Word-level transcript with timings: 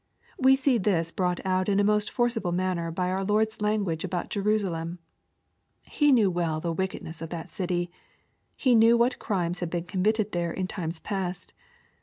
We 0.39 0.55
see 0.55 0.79
this 0.79 1.11
brought 1.11 1.39
out 1.45 1.69
in 1.69 1.79
a 1.79 1.83
most 1.83 2.11
forcfble 2.11 2.51
manner 2.55 2.89
by 2.89 3.11
our 3.11 3.23
Lord's 3.23 3.61
language 3.61 4.03
about 4.03 4.31
Jerusa 4.31 4.71
lem. 4.71 4.97
He 5.85 6.11
knew 6.11 6.31
well 6.31 6.59
the 6.59 6.73
wickedness 6.73 7.21
of 7.21 7.29
that 7.29 7.51
city. 7.51 7.91
He 8.55 8.73
knew 8.73 8.97
what 8.97 9.19
crimes 9.19 9.59
had 9.59 9.69
been 9.69 9.83
committed 9.85 10.31
there 10.31 10.51
in 10.51 10.65
times 10.65 10.99
past. 10.99 11.53